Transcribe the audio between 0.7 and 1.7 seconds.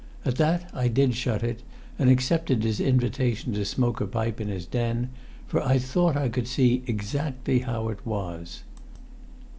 I did shut it,